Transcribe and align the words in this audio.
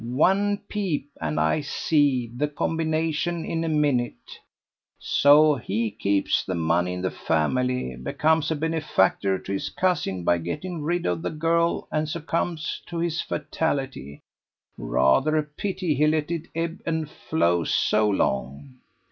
One 0.03 0.57
peep, 0.67 1.11
and 1.21 1.39
I 1.39 1.61
see 1.61 2.31
the 2.35 2.47
combination 2.47 3.45
in 3.45 3.63
a 3.63 3.69
minute. 3.69 4.39
So 4.97 5.53
he 5.57 5.91
keeps 5.91 6.43
the 6.43 6.55
money 6.55 6.93
in 6.93 7.03
the 7.03 7.11
family, 7.11 7.95
becomes 7.95 8.49
a 8.49 8.55
benefactor 8.55 9.37
to 9.37 9.51
his 9.51 9.69
cousin 9.69 10.23
by 10.23 10.39
getting 10.39 10.81
rid 10.81 11.05
of 11.05 11.21
the 11.21 11.29
girl, 11.29 11.87
and 11.91 12.09
succumbs 12.09 12.81
to 12.87 12.97
his 12.97 13.21
fatality. 13.21 14.21
Rather 14.75 15.37
a 15.37 15.43
pity 15.43 15.93
he 15.93 16.07
let 16.07 16.31
it 16.31 16.47
ebb 16.55 16.81
and 16.83 17.07
flow 17.07 17.63
so 17.63 18.09
long. 18.09 18.77